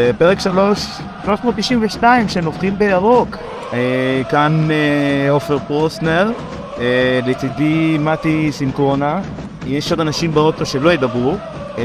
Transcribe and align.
זה 0.00 0.10
פרק 0.18 0.40
3, 0.40 0.86
392 1.24 2.28
שנובחים 2.28 2.78
בירוק. 2.78 3.36
אה, 3.72 4.22
כאן 4.30 4.68
אה, 4.70 5.30
עופר 5.30 5.58
פרוסנר, 5.58 6.32
אה, 6.78 7.20
לצידי 7.26 7.96
מתי 8.00 8.48
סינקרונה. 8.52 9.20
יש 9.66 9.90
עוד 9.90 10.00
אנשים 10.00 10.32
באוטו 10.32 10.66
שלא 10.66 10.92
ידברו, 10.92 11.34
אה, 11.78 11.84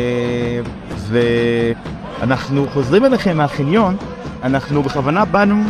ואנחנו 1.10 2.68
חוזרים 2.74 3.06
אליכם 3.06 3.38
מהחניון. 3.38 3.98
אנחנו 4.44 4.84
בכוונה 4.84 5.26
באנו, 5.26 5.64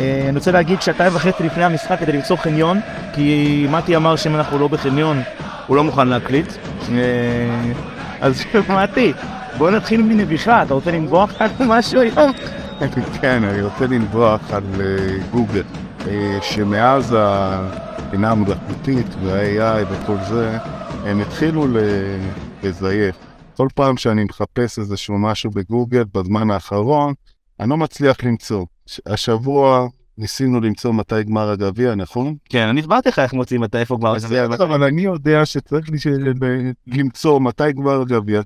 אה, 0.00 0.26
אני 0.28 0.38
רוצה 0.38 0.50
להגיד 0.50 0.82
שעתיים 0.82 1.12
וחצי 1.14 1.42
לפני 1.42 1.64
המשחק 1.64 1.98
כדי 1.98 2.12
למצוא 2.12 2.36
חניון, 2.36 2.80
כי 3.14 3.66
מתי 3.70 3.96
אמר 3.96 4.16
שאם 4.16 4.34
אנחנו 4.34 4.58
לא 4.58 4.68
בחניון, 4.68 5.22
הוא 5.66 5.76
לא 5.76 5.84
מוכן 5.84 6.08
להקליט. 6.08 6.52
אה, 6.92 6.98
אז 8.20 8.44
מתי, 8.82 9.12
בוא 9.60 9.70
נתחיל 9.70 10.02
מנביחה, 10.02 10.62
אתה 10.62 10.74
רוצה 10.74 10.90
לנבוח 10.90 11.34
על 11.38 11.50
משהו 11.66 12.00
היום? 12.00 12.32
כן, 13.20 13.44
אני 13.44 13.62
רוצה 13.62 13.86
לנבוח 13.86 14.50
על 14.50 14.64
גוגל, 15.30 15.62
אה, 16.06 16.38
שמאז 16.42 17.16
הבינה 17.18 18.30
המלאכותית 18.30 19.06
וה-AI 19.24 19.86
וכל 19.90 20.16
זה, 20.28 20.58
הם 21.04 21.20
התחילו 21.20 21.66
לזייף. 22.62 23.16
כל 23.56 23.68
פעם 23.74 23.96
שאני 23.96 24.24
מחפש 24.24 24.78
איזשהו 24.78 25.18
משהו 25.18 25.50
בגוגל 25.50 26.04
בזמן 26.14 26.50
האחרון, 26.50 27.14
אני 27.60 27.70
לא 27.70 27.76
מצליח 27.76 28.24
למצוא. 28.24 28.64
השבוע 29.06 29.88
ניסינו 30.18 30.60
למצוא 30.60 30.92
מתי 30.92 31.24
גמר 31.24 31.50
הגביע, 31.50 31.94
נכון? 31.94 32.34
כן, 32.48 32.68
אני 32.68 32.80
הסברתי 32.80 33.08
לך 33.08 33.18
איך 33.18 33.32
מוצאים 33.32 33.60
מתי 33.60 33.78
איפה 33.78 33.96
כבר... 33.96 34.14
בסדר, 34.14 34.54
אבל 34.54 34.84
אני 34.84 35.02
יודע 35.02 35.46
שצריך 35.46 35.86
למצוא 36.86 37.40
מתי 37.40 37.72
גמר 37.72 38.00
הגביע, 38.00 38.42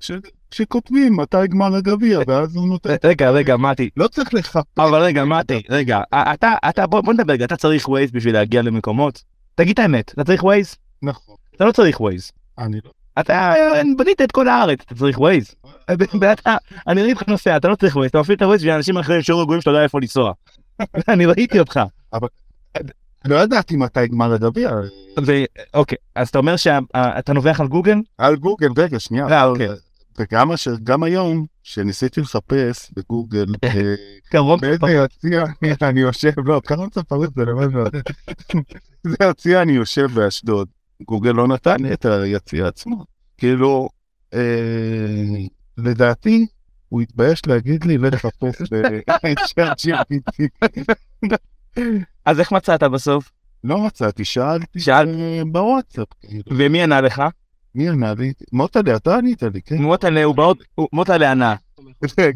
כשכותבים 0.50 1.16
מתי 1.16 1.46
גמר 1.48 1.74
הגביע, 1.76 2.20
ואז 2.26 2.56
הוא 2.56 2.68
נותן... 2.68 2.94
רגע, 3.04 3.30
רגע, 3.30 3.56
מתי. 3.56 3.90
לא 3.96 4.08
צריך 4.08 4.34
לחפש. 4.34 4.62
אבל 4.78 5.02
רגע, 5.02 5.24
מתי, 5.24 5.62
רגע, 5.70 6.00
אתה, 6.14 6.54
אתה, 6.68 6.86
בוא, 6.86 7.12
נדבר 7.12 7.32
רגע, 7.32 7.44
אתה 7.44 7.56
צריך 7.56 7.88
ווייז 7.88 8.10
בשביל 8.10 8.34
להגיע 8.34 8.62
למקומות? 8.62 9.22
תגיד 9.54 9.72
את 9.72 9.78
האמת, 9.78 10.12
אתה 10.14 10.24
צריך 10.24 10.44
ווייז? 10.44 10.76
נכון, 11.02 11.36
אתה 11.56 11.64
לא 11.64 11.72
צריך 11.72 12.00
ווייז. 12.00 12.32
אני 12.58 12.80
לא. 12.84 12.90
אתה 13.20 13.54
בנית 13.98 14.22
את 14.22 14.32
כל 14.32 14.48
הארץ, 14.48 14.78
אתה 14.86 14.94
צריך 14.94 15.20
ווייז. 15.20 15.54
אני 16.88 17.02
ראיתי 17.02 17.12
אותך 17.12 17.28
נוסע, 17.28 17.56
אתה 17.56 17.68
לא 17.68 17.74
צריך 17.74 17.96
ווייז, 17.96 18.10
אתה 18.10 18.20
מפעיל 18.20 18.36
את 18.36 18.42
הווייז 18.42 18.60
בשביל 18.60 18.74
אנשים 18.74 18.98
אחרים 18.98 19.22
שהיו 19.22 19.38
רגועים 19.38 19.60
שאתה 19.60 19.70
לא 19.70 19.76
יודע 19.76 19.84
איפה 19.84 20.00
לנסוע. 20.00 20.32
אני 21.08 21.26
ראיתי 21.26 21.58
אותך. 21.58 21.80
לא 23.24 23.36
ידעתי 23.36 23.76
מתי 23.76 24.06
גמר 24.08 24.34
הגביע. 24.34 24.70
ואוקיי, 25.26 25.98
אז 26.14 26.28
אתה 26.28 26.38
אומר 26.38 26.56
שאתה 26.56 27.32
נובח 27.32 27.60
על 27.60 27.66
גוגל? 27.66 27.98
על 28.18 28.36
גוגל, 28.36 28.68
רגע, 28.76 28.98
שנייה. 28.98 29.26
אה. 30.20 30.24
וגם 30.30 30.52
אשר, 30.52 30.74
גם 30.82 31.02
היום, 31.02 31.46
כשניסיתי 31.62 32.20
לחפש 32.20 32.90
בגוגל, 32.96 33.46
אה, 33.64 33.94
קרוב. 34.30 34.60
באיזה 34.60 34.86
יציע 34.92 35.44
אני 35.88 36.00
יושב, 36.00 36.32
לא, 36.44 36.60
קרון 36.64 36.88
צפרות 36.90 37.34
זה 37.34 37.42
לבד 37.44 37.68
מאוד. 37.72 37.96
זה 39.08 39.16
יציע 39.30 39.62
אני 39.62 39.72
יושב 39.72 40.06
באשדוד. 40.14 40.68
גוגל 41.02 41.30
לא 41.32 41.48
נתן 41.48 41.76
לי 41.82 41.92
את 41.92 42.04
היציע 42.04 42.66
עצמו. 42.68 43.04
כאילו, 43.38 43.88
אה, 44.34 44.40
לדעתי, 45.78 46.46
הוא 46.88 47.00
התבייש 47.00 47.46
להגיד 47.46 47.84
לי 47.84 47.98
לחפש 47.98 48.62
ב-chat 48.72 49.84
GPT. 49.84 50.68
אז 52.24 52.40
איך 52.40 52.52
מצאת 52.52 52.82
בסוף? 52.82 53.30
לא 53.64 53.78
מצאתי, 53.78 54.24
שאלתי 54.24 54.80
שאל- 54.80 55.14
אה, 55.20 55.42
בוואטסאפ. 55.46 56.08
כאילו. 56.20 56.42
ומי 56.50 56.82
ענה 56.82 57.00
לך? 57.00 57.22
מי 57.74 57.88
ענה 57.88 58.14
לי? 58.18 58.32
מוטלה, 58.52 58.96
אתה 58.96 59.16
ענית 59.16 59.42
לי, 59.42 59.62
כן? 59.62 59.76
מוטלה 59.76 60.24
הוא 60.24 60.34
באות, 60.34 60.58
מוטלה 60.92 61.30
ענה. 61.30 61.54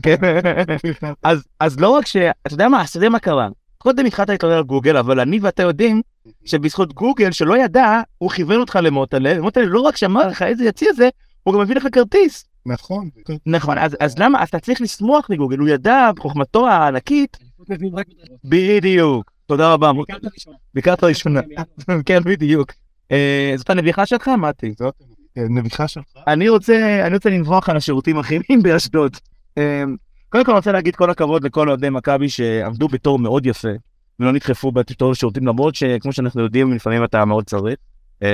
כן. 0.03 0.16
אז, 1.22 1.44
אז 1.60 1.81
לא 1.81 1.88
רק 1.88 2.06
ש... 2.06 2.16
אתה 2.16 2.54
יודע 2.54 2.69
מה, 2.69 2.84
אתה 2.84 2.97
יודע 2.97 3.09
מה 3.09 3.19
קרה? 3.19 3.49
קודם 3.78 4.06
התחלת 4.06 4.28
להתלונן 4.28 4.56
על 4.56 4.62
גוגל, 4.62 4.97
אבל 4.97 5.21
אני 5.21 5.38
ואתה 5.43 5.62
יודעים 5.62 6.03
שבזכות 6.44 6.93
גוגל 6.93 7.32
שלא 7.32 7.59
ידע, 7.59 8.00
הוא 8.19 8.31
כיוון 8.31 8.60
אותך 8.60 8.78
למוטלה, 8.82 9.34
ומוטלה 9.38 9.65
לא 9.65 9.81
רק 9.81 9.97
שאמר 9.97 10.28
לך 10.28 10.43
איזה 10.43 10.65
יציע 10.65 10.93
זה, 10.93 11.09
הוא 11.43 11.55
גם 11.55 11.60
הביא 11.60 11.76
לך 11.76 11.87
כרטיס. 11.93 12.44
נכון. 12.66 13.10
נכון, 13.47 13.78
אז, 13.78 13.97
אז 14.00 14.19
למה, 14.19 14.43
אז 14.43 14.49
אתה 14.49 14.59
צריך 14.59 14.81
לשמוח 14.81 15.31
מגוגל, 15.31 15.59
הוא 15.59 15.69
ידע 15.69 16.10
בחוכמתו 16.16 16.69
הענקית, 16.69 17.37
בדיוק. 18.44 19.32
תודה 19.47 19.72
רבה, 19.72 19.93
ביקרת 20.75 21.05
ראשונה. 21.05 21.41
כן, 22.06 22.22
בדיוק. 22.25 22.72
אה, 23.12 23.55
זאת 23.56 23.70
הנביכה 23.70 24.06
שלך, 24.06 24.28
מתי? 24.28 24.72
זאת 24.78 24.94
אה, 25.39 25.43
נביחה 25.49 25.89
שלך. 25.89 26.05
אני 26.27 26.49
רוצה, 26.49 27.03
אני 27.06 27.15
רוצה 27.15 27.31
לנבוח 27.31 27.69
על 27.69 27.77
השירותים 27.77 28.19
הכימיים 28.19 28.62
באשדוד. 28.62 29.16
אמ, 29.56 29.97
קודם 30.28 30.44
כל 30.44 30.50
אני 30.50 30.59
רוצה 30.59 30.72
להגיד 30.72 30.97
כל 30.97 31.11
הכבוד 31.11 31.44
לכל 31.44 31.69
אוהדי 31.69 31.91
מכבי 31.91 32.28
שעמדו 32.28 32.89
בתור 32.89 33.19
מאוד 33.19 33.47
יפה 33.47 33.69
ולא 34.21 34.33
נדחפו 34.33 34.72
בתור 34.72 35.11
לשירותים 35.11 35.47
למרות 35.47 35.75
שכמו 35.75 36.12
שאנחנו 36.12 36.43
יודעים 36.43 36.72
לפעמים 36.72 37.05
אתה 37.05 37.25
מאוד 37.25 37.44
צריך. 37.44 37.77
אמ, 38.22 38.28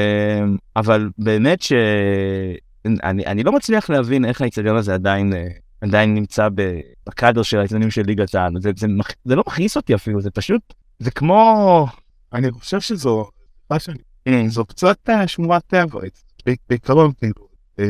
אבל 0.76 1.10
באמת 1.18 1.62
שאני 1.62 3.26
אני 3.26 3.42
לא 3.42 3.52
מצליח 3.52 3.90
להבין 3.90 4.24
איך 4.24 4.40
האיצטדיון 4.40 4.76
הזה 4.76 4.94
עדיין 4.94 5.32
אה, 5.32 5.48
עדיין 5.80 6.14
נמצא 6.14 6.48
בקאדר 7.06 7.42
של 7.42 7.58
האיצטדיונים 7.58 7.90
של 7.90 8.02
ליגת 8.02 8.34
העל. 8.34 8.52
זה, 8.60 8.70
זה, 8.76 8.86
זה 9.24 9.36
לא 9.36 9.42
מכעיס 9.46 9.76
אותי 9.76 9.94
אפילו 9.94 10.20
זה 10.20 10.30
פשוט 10.30 10.74
זה 10.98 11.10
כמו 11.10 11.86
אני 12.32 12.50
חושב 12.50 12.80
שזו, 12.80 13.30
זו 14.48 14.64
קצת 14.64 14.98
אה, 15.08 15.28
שמורת 15.28 15.62
טבע, 15.66 16.00
בעיקרון 16.68 17.12
כאילו, 17.18 17.48
אה, 17.78 17.84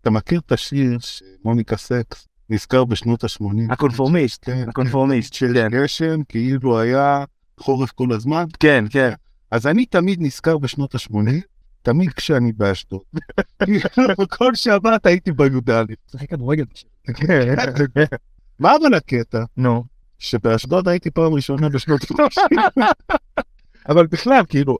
אתה 0.00 0.10
מכיר 0.10 0.40
את 0.46 0.52
השיר 0.52 0.98
שמוניקה 0.98 1.76
סקס 1.76 2.28
נזכר 2.50 2.84
בשנות 2.84 3.24
ה-80? 3.24 3.72
הקונפורמיסט 3.72 4.44
כן, 4.44 4.68
הקונפורמיסט 4.68 5.34
של 5.34 5.68
גשם 5.68 6.22
כאילו 6.28 6.78
היה 6.78 7.24
חורף 7.58 7.90
כל 7.90 8.12
הזמן, 8.12 8.44
כן 8.60 8.84
כן 8.90 9.12
אז 9.50 9.66
אני 9.66 9.86
תמיד 9.86 10.18
נזכר 10.22 10.58
בשנות 10.58 10.94
ה-80, 10.94 11.14
תמיד 11.82 12.12
כשאני 12.12 12.52
באשדוד. 12.52 13.00
כל 14.38 14.54
שבת 14.54 15.06
הייתי 15.06 15.32
בי"א. 15.32 15.82
משחק 16.08 16.30
כדורגל. 16.30 16.64
כן, 17.04 17.56
כן. 17.94 18.04
מה 18.58 18.72
אבל 18.76 18.94
הקטע? 18.94 19.44
נו. 19.56 19.84
שבאשדוד 20.18 20.88
הייתי 20.88 21.10
פעם 21.10 21.34
ראשונה 21.34 21.68
בשנות 21.68 22.00
ה-30. 22.02 22.82
אבל 23.88 24.06
בכלל, 24.06 24.42
כאילו, 24.48 24.78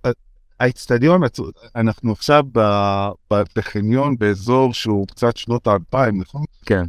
האיצטדיון, 0.63 1.25
עצ- 1.25 1.41
אנחנו 1.77 2.13
עכשיו 2.13 2.45
בחניון 3.57 4.17
באזור 4.19 4.75
שהוא 4.75 5.07
קצת 5.07 5.37
שנות 5.37 5.67
האלפיים, 5.67 6.21
נכון? 6.21 6.43
כן. 6.67 6.85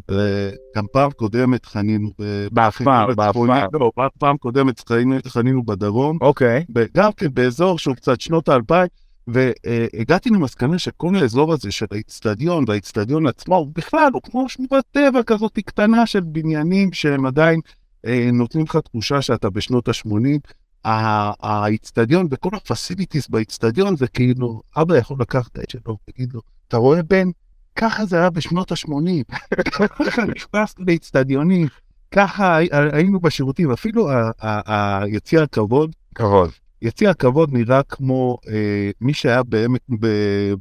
גם 0.78 0.86
פעם 0.94 1.12
קודמת 1.12 1.66
חנינו 1.66 2.10
ב- 2.20 2.48
בעפר, 2.52 2.84
בחניון 2.84 3.08
בעפר. 3.16 3.30
הצפוני. 3.30 3.52
לא, 3.74 3.92
פעם- 4.20 4.38
קודמת 4.38 4.90
חנינו- 5.28 5.64
בדרום, 5.66 6.18
אוקיי. 6.22 6.66
גם 6.96 7.12
כן 7.12 7.28
באזור 7.34 7.80
שהוא 7.80 7.96
קצת 7.96 8.22
שנות 8.22 8.50
האלפיים, 8.50 8.88
והגעתי 9.28 10.30
למסקנה 10.30 10.80
שכל 10.80 11.16
האזור 11.16 11.54
הזה 11.54 11.72
של 11.72 11.86
האיצטדיון 11.92 12.66
והאיצטדיון 12.68 13.28
עצמו, 13.28 13.56
הוא 13.56 13.68
בכלל, 13.76 14.10
הוא 14.14 14.22
כמו 14.22 14.50
שמורת 14.50 14.84
טבע 14.92 15.24
כזאת 15.24 15.60
קטנה 15.66 16.06
של 16.06 16.20
בניינים 16.20 16.94
שהם 16.94 17.26
עדיין 17.26 17.60
אה, 18.06 18.30
נותנים 18.34 18.66
לך 18.70 18.78
תחושה 18.78 19.22
שאתה 19.22 19.50
בשנות 19.50 19.88
ה-80. 19.88 20.40
האיצטדיון 20.86 22.28
וכל 22.32 22.50
הפסיליטיס 22.56 23.28
באיצטדיון 23.28 23.96
זה 23.96 24.08
כאילו, 24.08 24.62
אבא 24.78 24.98
יכול 24.98 25.18
לקחת 25.20 25.60
את 25.60 25.70
שלו, 25.70 25.98
תגיד 26.12 26.34
לו, 26.34 26.42
אתה 26.68 26.78
רואה 26.78 27.04
בן? 27.04 27.30
ככה 27.76 28.06
זה 28.06 28.18
היה 28.20 28.30
בשנות 28.30 28.72
ה-80. 28.72 29.36
ככה 30.06 30.26
נכנסנו 30.26 30.86
לאיצטדיונים, 30.88 31.68
ככה 32.12 32.56
הי- 32.56 32.70
היינו 32.92 33.20
בשירותים, 33.20 33.72
אפילו 33.72 34.12
ה- 34.12 34.32
ה- 34.42 35.04
היציע 35.04 35.44
הכבוד, 35.44 35.96
כבוד. 36.16 36.50
יציע 36.82 37.10
הכבוד 37.10 37.54
נראה 37.54 37.84
כמו 37.84 38.38
אה, 38.48 38.92
מי 39.02 39.14
שהיה 39.14 39.44
בעמק, 39.44 39.82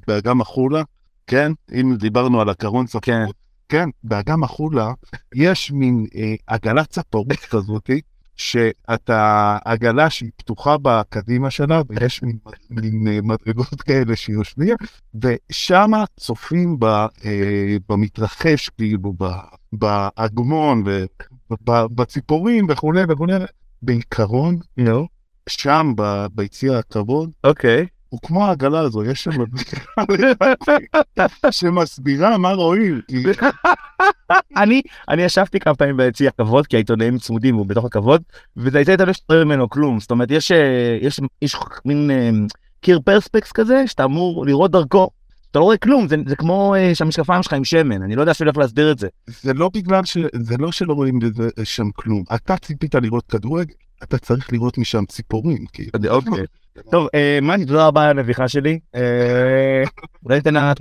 באגם 0.06 0.40
החולה, 0.40 0.82
כן? 1.26 1.52
אם 1.80 1.96
דיברנו 1.98 2.40
על 2.40 2.48
הקרון 2.48 2.86
צפרות, 2.86 3.04
כן. 3.04 3.25
כן, 3.68 3.88
באגם 4.04 4.44
החולה 4.44 4.92
יש 5.34 5.72
מין 5.72 6.06
אה, 6.16 6.34
עגלת 6.46 6.88
צפרות 6.88 7.26
כזאתי, 7.50 8.00
שאתה, 8.37 9.58
עגלה 9.64 10.11
שהיא 10.11 10.31
פתוחה 10.37 10.76
בקדימה 10.82 11.50
שלה, 11.50 11.82
ויש 11.88 12.23
מין, 12.70 13.06
אה, 13.08 13.19
מדרגות 13.23 13.82
כאלה 13.82 14.17
שיושבים, 14.17 14.76
ושמה 15.23 16.05
צופים 16.20 16.79
ב, 16.79 16.84
אה, 16.84 17.76
במתרחש, 17.88 18.69
כאילו, 18.69 19.14
באגמון, 19.73 20.84
ובציפורים 21.50 22.67
וכולי 22.69 23.02
וכולי. 23.08 23.34
בעיקרון, 23.82 24.58
נו. 24.76 25.06
שם 25.49 25.93
ביציע 26.35 26.78
הכבוד, 26.78 27.31
אוקיי. 27.44 27.87
הוא 28.12 28.20
כמו 28.23 28.47
העגלה 28.47 28.81
הזו, 28.81 29.05
יש 29.05 29.25
שם 29.25 29.31
שמסבירה 31.50 32.38
מה 32.38 32.53
רואים. 32.53 33.00
אני, 34.56 34.82
אני 35.09 35.23
ישבתי 35.23 35.61
כמה 35.61 35.75
פעמים 35.75 35.97
ביציע 35.97 36.29
הכבוד, 36.29 36.67
כי 36.67 36.76
העיתונאים 36.76 37.19
צמודים, 37.19 37.55
הוא 37.55 37.67
בתוך 37.67 37.85
הכבוד, 37.85 38.23
וזה 38.56 38.79
הייתה 38.79 39.05
לא 39.05 39.12
שתראה 39.12 39.44
ממנו 39.44 39.70
כלום. 39.70 40.00
זאת 40.00 40.11
אומרת, 40.11 40.31
יש, 40.31 40.53
אה, 40.53 40.99
יש, 41.00 41.20
יש 41.43 41.56
מין 41.85 42.11
אה, 42.11 42.31
קיר 42.81 43.00
פרספקס 43.05 43.53
כזה, 43.53 43.87
שאתה 43.87 44.05
אמור 44.05 44.47
לראות 44.47 44.70
דרכו. 44.70 45.11
אתה 45.50 45.59
לא 45.59 45.64
רואה 45.64 45.76
כלום, 45.76 46.09
זה, 46.09 46.17
זה 46.26 46.37
כמו 46.37 46.75
אה, 46.75 46.94
שהמשקפיים 46.94 47.43
שלך 47.43 47.53
עם 47.53 47.64
שמן, 47.64 48.03
אני 48.03 48.17
לא 48.17 48.20
יודע 48.20 48.32
אפילו 48.32 48.50
איך 48.50 48.59
להסביר 48.59 48.93
את 48.93 48.99
זה. 48.99 49.09
זה 49.26 49.55
לא 49.55 49.70
בגלל 49.75 50.05
ש... 50.05 50.17
זה 50.32 50.56
לא 50.59 50.73
שלא 50.73 50.93
רואים 50.93 51.19
שם 51.64 51.91
כלום. 51.94 52.23
אתה 52.35 52.56
ציפית 52.56 52.94
לראות 52.94 53.25
כדורגל, 53.26 53.75
אתה 54.02 54.19
צריך 54.19 54.52
לראות 54.52 54.78
משם 54.78 55.04
ציפורים, 55.04 55.64
כאילו. 55.72 55.90
אוקיי. 56.08 56.44
טוב, 56.90 57.08
אה, 57.14 57.38
מני, 57.43 57.66
תודה 57.66 57.87
רבה 57.87 58.02
על 58.04 58.19
הנביכה 58.19 58.49
שלי. 58.49 58.78
אה, 58.94 59.82
אולי 60.25 60.37
ניתן 60.37 60.54
לענת. 60.54 60.76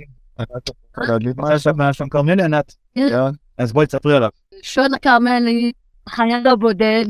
מה 1.76 1.88
יש 1.90 1.98
שם 1.98 2.08
כרמלי 2.08 2.42
ענת? 2.42 2.74
יאללה, 2.96 3.30
אז 3.58 3.72
בואי 3.72 3.86
תספרי 3.86 4.16
עליו. 4.16 4.28
שון 4.62 4.94
הכרמלי, 4.94 5.72
חייל 6.08 6.48
הבודד, 6.48 7.04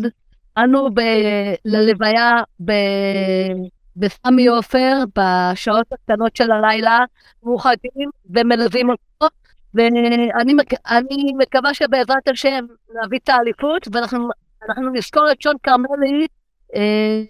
באנו 0.56 0.88
ב- 0.94 1.54
ללוויה 1.64 2.32
ב- 2.64 2.72
בסמי 3.96 4.46
עופר 4.46 4.98
בשעות 5.18 5.86
הקטנות 5.92 6.36
של 6.36 6.50
הלילה, 6.52 6.98
מאוחדים 7.42 8.10
ומלווים 8.30 8.90
אותו, 8.90 9.34
ואני 9.74 10.54
מק- 10.54 10.86
אני 10.90 11.32
מקווה 11.38 11.74
שבעזרת 11.74 12.28
השם 12.28 12.64
נביא 13.04 13.18
את 13.24 13.28
האליפות, 13.28 13.88
ואנחנו 13.92 14.28
אנחנו 14.68 14.90
נזכור 14.92 15.32
את 15.32 15.42
שון 15.42 15.56
כרמלי 15.62 16.26
אה, 16.76 17.22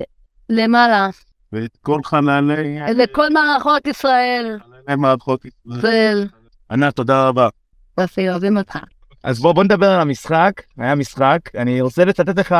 למעלה, 0.49 1.09
ואת 1.53 1.77
כל 1.83 2.01
חנני... 2.05 2.81
לכל 2.95 3.33
מערכות 3.33 3.87
ישראל. 3.87 4.59
חנני 4.63 4.97
מערכות 4.97 5.45
ישראל. 5.45 6.29
ענת, 6.71 6.97
תודה 6.97 7.29
רבה. 7.29 7.49
יופי, 8.01 8.31
אוהבים 8.31 8.57
אותך. 8.57 8.79
אז 9.25 9.41
בוא, 9.41 9.53
בוא 9.53 9.65
נדבר 9.65 9.91
על 9.91 10.01
המשחק, 10.01 10.53
היה 10.79 10.95
משחק, 10.95 11.39
אני 11.55 11.81
רוצה 11.81 12.05
לצטט 12.05 12.39
לך 12.39 12.55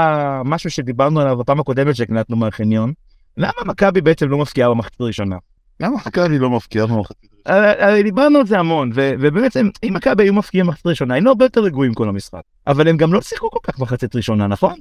משהו 0.45 0.71
שדיברנו 0.71 1.21
עליו 1.21 1.37
בפעם 1.37 1.61
הקודמת 1.61 1.97
שהקלטנו 1.97 2.37
מהחניון. 2.37 2.93
למה 3.37 3.53
מכבי 3.67 4.01
בעצם 4.01 4.29
לא 4.29 4.39
מפקיעה 4.39 4.71
במחצית 4.71 5.01
הראשונה? 5.01 5.37
למה 5.83 5.97
מכבי 6.07 6.39
לא 6.39 6.51
מפקיעה 6.51 6.87
במחצית? 6.87 7.33
הרי 7.47 8.03
דיברנו 8.03 8.39
על 8.39 8.47
זה 8.47 8.59
המון, 8.59 8.91
ובעצם 8.95 9.69
אם 9.85 9.95
מכבי 9.95 10.23
היו 10.23 10.35
מפקיעים 10.35 10.67
במחצית 10.67 10.87
הראשונה, 10.87 11.15
היינו 11.15 11.29
הרבה 11.29 11.45
יותר 11.45 11.61
רגועים 11.61 11.95
כל 11.95 12.09
המשחק. 12.09 12.41
אבל 12.67 12.89
הם 12.89 12.97
גם 12.97 13.13
לא 13.13 13.21
שיחקו 13.21 13.51
כל 13.51 13.59
כך 13.63 13.79
במחצית 13.79 14.17
ראשונה, 14.17 14.47
נכון? 14.47 14.75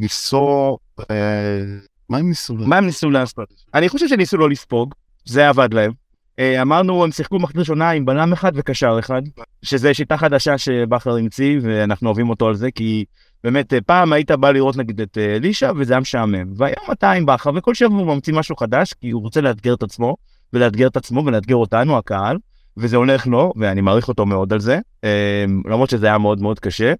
ניסו... 0.00 0.78
אה, 1.10 1.64
מה 2.08 2.18
הם 2.18 2.28
ניסו? 2.28 2.54
מה 2.54 2.76
הם 2.76 2.86
ניסו 2.86 3.10
לעשות? 3.10 3.48
אני 3.74 3.88
חושב 3.88 4.08
שניסו 4.08 4.36
לא 4.36 4.50
לספוג, 4.50 4.94
זה 5.24 5.48
עבד 5.48 5.74
להם. 5.74 5.92
אה, 6.38 6.62
אמרנו, 6.62 7.04
הם 7.04 7.12
שיחקו 7.12 7.38
במחצית 7.38 7.56
ראשונה 7.58 7.90
עם 7.90 8.04
בלם 8.04 8.32
אחד 8.32 8.52
וקשר 8.54 8.96
אחד, 8.98 9.22
שזה 9.62 9.94
שיטה 9.94 10.16
חדשה 10.16 10.58
שבכר 10.58 11.16
המציא, 11.16 11.58
ואנחנו 11.62 12.08
אוהבים 12.08 12.30
אותו 12.30 12.48
על 12.48 12.54
זה, 12.54 12.70
כי 12.70 13.04
באמת, 13.44 13.72
אה, 13.72 13.80
פעם 13.80 14.12
היית 14.12 14.30
בא 14.30 14.50
לראות 14.50 14.76
נגיד 14.76 15.00
את 15.00 15.18
אה, 15.18 15.36
אלישע, 15.36 15.72
וזה 15.76 15.92
היה 15.92 16.00
משעמם. 16.00 16.52
והיום 16.56 16.92
אתה 16.92 17.12
עם 17.12 17.26
בכר, 17.26 17.50
וכל 17.54 17.74
שבוע 17.74 17.98
הוא 17.98 18.14
ממציא 18.14 18.34
משהו 18.34 18.56
חדש, 18.56 18.92
כי 18.92 19.10
הוא 19.10 19.22
רוצה 19.22 19.40
לאתגר 19.40 19.74
את 19.74 19.82
עצמו, 19.82 20.16
ולאתגר 20.52 20.86
את 20.86 20.96
עצמו, 20.96 21.24
ולאתגר 21.26 21.56
אותנו, 21.56 21.98
הקהל, 21.98 22.38
וזה 22.76 22.96
הולך 22.96 23.26
לו, 23.26 23.52
ואני 23.56 23.80
מעריך 23.80 24.08
אותו 24.08 24.26
מאוד 24.26 24.52
על 24.52 24.60
זה, 24.60 24.78
אה, 25.04 25.44
למרות 25.64 25.90
שזה 25.90 26.06
היה 26.06 26.18
מאוד 26.18 26.40
מאוד 26.40 26.60
קשה. 26.60 26.92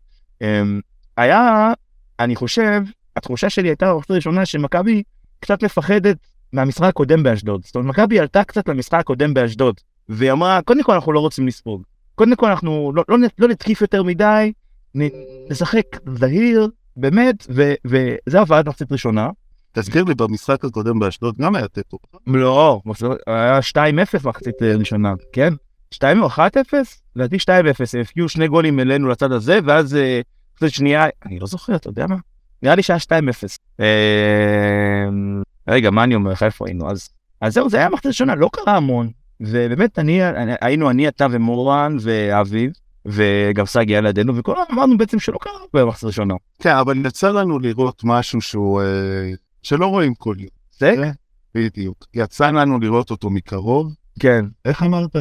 אה, 0.43 0.63
היה, 1.17 1.73
אני 2.21 2.37
חושב, 2.37 2.83
התחושה 3.17 3.51
שלי 3.51 3.69
הייתה 3.69 3.93
הראשונה 4.09 4.47
שמכבי 4.47 5.03
קצת 5.41 5.63
מפחדת 5.63 6.17
מהמשחק 6.53 6.89
הקודם 6.89 7.23
באשדוד. 7.23 7.65
זאת 7.65 7.77
אומרת, 7.77 7.89
מכבי 7.89 8.21
עלתה 8.21 8.45
קצת 8.45 8.69
למשחק 8.69 9.01
הקודם 9.01 9.35
באשדוד, 9.35 9.81
והיא 10.09 10.33
אמרה, 10.33 10.61
קודם 10.63 10.83
כל 10.83 10.93
אנחנו 10.93 11.13
לא 11.13 11.21
רוצים 11.21 11.47
לספוג. 11.47 11.83
קודם 12.15 12.37
כל 12.37 12.51
אנחנו 12.51 12.93
לא, 12.95 13.05
לא, 13.09 13.17
לא 13.39 13.49
נתקיף 13.49 13.81
יותר 13.81 14.03
מדי, 14.03 14.53
נשחק 15.51 15.87
זהיר, 16.19 16.69
באמת, 16.97 17.47
ו, 17.51 17.73
וזה 17.85 18.41
עבד 18.41 18.65
מחצית 18.67 18.93
ראשונה. 18.93 19.31
תזכיר 19.73 20.05
לי, 20.05 20.15
במשחק 20.15 20.65
הקודם 20.65 20.99
באשדוד 20.99 21.37
גם 21.39 21.57
היה 21.57 21.69
תיקו. 21.69 21.99
לא, 22.27 22.81
היה 23.27 23.59
2-0 23.59 24.29
מחצית 24.29 24.63
אה, 24.63 24.77
ראשונה, 24.77 25.15
כן? 25.33 25.53
2 25.91 26.23
או 26.23 26.29
1-0? 26.29 26.39
לדעתי 27.17 27.37
2-0, 27.37 27.49
הם 27.95 28.01
הפקיעו 28.01 28.29
שני 28.29 28.49
גולים 28.49 28.81
אלינו 28.81 29.09
לצד 29.09 29.33
הזה, 29.33 29.59
ואז 29.65 29.97
אה, 29.97 30.21
מחצית 30.55 30.75
שנייה, 30.75 31.07
אני 31.27 31.39
לא 31.39 31.47
זוכר, 31.47 31.77
אתה 31.77 31.89
יודע 31.89 32.07
מה? 32.07 32.17
נראה 32.63 32.75
לי 32.75 32.83
שהיה 32.83 32.99
2-0. 32.99 33.11
אה, 33.81 33.87
רגע, 35.69 35.91
מה 35.91 36.05
אני 36.05 36.15
אומר 36.15 36.31
לך, 36.31 36.43
איפה 36.43 36.67
היינו? 36.67 36.91
אז, 36.91 37.09
אז 37.41 37.55
זהו, 37.55 37.71
זה 37.71 37.77
היה 37.77 37.89
מחצית 37.89 38.07
ראשונה, 38.07 38.35
לא 38.35 38.51
קרה 38.53 38.77
המון. 38.77 39.11
ובאמת, 39.41 39.99
אני, 39.99 40.21
היינו 40.61 40.91
אני, 40.91 41.09
אתה 41.09 41.27
ומורן 41.31 41.97
ואביב, 42.01 42.71
וגם 43.07 43.67
סגי 43.67 43.93
היה 43.93 44.01
לידינו, 44.01 44.37
וכולם 44.37 44.63
אמרנו 44.73 44.99
בעצם 44.99 45.19
שלא 45.19 45.39
קרה 45.41 45.53
במחצית 45.75 46.05
ראשונה. 46.05 46.35
כן, 46.59 46.77
אבל 46.77 47.07
יצא 47.07 47.31
לנו 47.31 47.59
לראות 47.59 48.01
משהו 48.05 48.41
שהוא... 48.41 48.81
אה, 48.81 49.31
שלא 49.63 49.87
רואים 49.87 50.15
כל 50.15 50.35
יום. 50.39 50.49
זה? 50.79 50.95
בדיוק. 51.55 52.07
יצא 52.15 52.51
לנו 52.51 52.81
לראות 52.81 53.11
אותו 53.11 53.31
מקרוב. 53.31 53.95
כן. 54.21 54.45
איך 54.65 54.83
אמרת? 54.83 55.17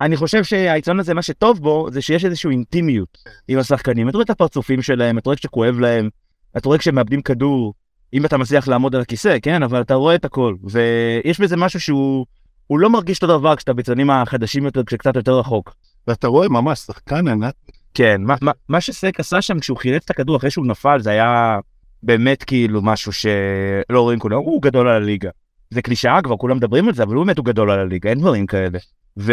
אני 0.00 0.16
חושב 0.16 0.44
שהעיתון 0.44 1.00
הזה, 1.00 1.14
מה 1.14 1.22
שטוב 1.22 1.58
בו, 1.62 1.88
זה 1.90 2.02
שיש 2.02 2.24
איזושהי 2.24 2.50
אינטימיות 2.50 3.18
עם 3.48 3.58
השחקנים. 3.58 4.08
אתה 4.08 4.16
רואה 4.16 4.24
את 4.24 4.30
הפרצופים 4.30 4.82
שלהם, 4.82 5.18
אתה 5.18 5.28
רואה 5.28 5.36
שכואב 5.36 5.78
להם, 5.78 6.08
אתה 6.56 6.68
רואה 6.68 6.78
כשהם 6.78 6.94
מאבדים 6.94 7.22
כדור, 7.22 7.74
אם 8.14 8.24
אתה 8.24 8.36
מצליח 8.36 8.68
לעמוד 8.68 8.94
על 8.94 9.00
הכיסא, 9.00 9.36
כן? 9.42 9.62
אבל 9.62 9.80
אתה 9.80 9.94
רואה 9.94 10.14
את 10.14 10.24
הכל. 10.24 10.54
ויש 10.62 11.40
בזה 11.40 11.56
משהו 11.56 11.80
שהוא 11.80 12.26
הוא 12.66 12.78
לא 12.78 12.90
מרגיש 12.90 13.22
אותו 13.22 13.38
דבר 13.38 13.56
כשאתה 13.56 13.72
בצדדים 13.72 14.10
החדשים 14.10 14.64
יותר, 14.64 14.84
כשקצת 14.84 15.16
יותר 15.16 15.38
רחוק. 15.38 15.74
ואתה 16.08 16.28
רואה 16.28 16.48
ממש 16.48 16.78
שחקן 16.78 17.28
ענק. 17.28 17.54
כן, 17.94 18.22
מה, 18.22 18.34
מה, 18.42 18.52
מה 18.68 18.80
שסק 18.80 19.20
עשה 19.20 19.42
שם 19.42 19.60
כשהוא 19.60 19.78
חילץ 19.78 20.02
את 20.04 20.10
הכדור 20.10 20.36
אחרי 20.36 20.50
שהוא 20.50 20.66
נפל, 20.66 21.00
זה 21.00 21.10
היה 21.10 21.58
באמת 22.02 22.44
כאילו 22.44 22.82
משהו 22.82 23.12
שלא 23.12 24.00
רואים 24.00 24.18
כולם, 24.18 24.36
הוא 24.36 24.62
גדול 24.62 24.88
על 24.88 25.02
הליגה. 25.02 25.30
זה 25.70 25.82
קלישאה 25.82 26.22
כבר, 26.22 26.36
כולם 26.36 26.56
מדברים 26.56 26.88
על 26.88 26.94
זה, 26.94 27.02
אבל 27.02 27.14
הוא 27.14 27.24
באמת 27.24 27.38
הוא 27.38 27.46
גדול 27.46 27.70
על 27.70 27.78
הליגה, 27.78 28.10
אין 28.10 28.18
דברים 28.18 28.46
כאלה. 28.46 28.78
ו... 29.18 29.32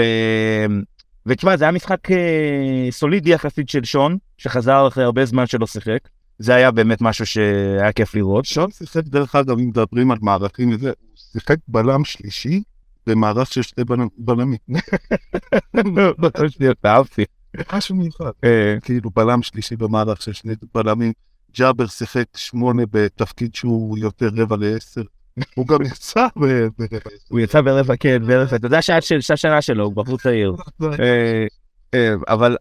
ותשמע, 1.26 1.58
זה 1.58 1.64
היה 1.64 1.72
משחק 1.72 2.12
אה, 2.12 2.88
סולידי 2.92 3.30
יחסית 3.30 3.70
של 3.70 3.84
שון, 3.84 4.18
שחזר 4.38 4.88
אחרי 4.88 5.04
הרבה 5.04 5.26
זמן 5.26 5.48
שלא 5.48 5.68
שיחק. 5.68 6.00
זה 6.40 6.56
היה 6.56 6.72
באמת 6.72 7.02
משהו 7.02 7.26
שהיה 7.26 7.92
כיף 7.92 8.16
לראות. 8.16 8.46
שון 8.46 8.72
שיחק, 8.72 9.04
דרך 9.04 9.36
אגב, 9.36 9.60
אם 9.60 9.68
מדברים 9.68 10.12
על 10.12 10.18
מערכים 10.22 10.74
וזה, 10.74 10.88
הוא 10.88 11.18
שיחק 11.34 11.58
בלם 11.68 12.04
שלישי 12.04 12.64
במערך 13.08 13.54
של 13.54 13.62
שתי 13.62 13.82
בלמים. 13.84 14.08
בלמים. 14.34 14.58
אהבתי. 16.86 17.26
משהו 17.74 17.96
מיוחד. 17.96 18.32
כאילו 18.82 19.10
בלם 19.10 19.42
שלישי 19.42 19.76
במערך 19.76 20.22
של 20.22 20.34
שני 20.34 20.54
בלמים. 20.74 21.14
ג'אבר 21.58 21.88
שיחק 21.88 22.26
שמונה 22.36 22.84
בתפקיד 22.92 23.56
שהוא 23.56 23.98
יותר 23.98 24.30
רבע 24.36 24.58
לעשר. 24.58 25.02
הוא 25.56 25.68
גם 25.68 25.82
יצא 25.82 26.28
ברבע 26.36 26.86
עשר. 26.86 27.30
הוא 27.30 27.40
יצא 27.40 27.62
ברבע, 27.62 27.96
כן, 27.96 28.24
ברבע, 28.28 28.56
אתה 28.56 28.66
יודע 28.66 28.82
שעה 28.82 29.02
של 29.02 29.22
שנה 29.22 29.62
שלו, 29.62 29.86
הוא 29.86 29.94
בחור 29.96 30.18
צעיר. 30.18 30.56
אה, 30.84 31.46
אה, 31.94 32.14
אבל 32.28 32.58